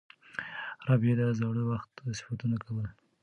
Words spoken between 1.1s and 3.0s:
د زاړه وخت صفتونه کول.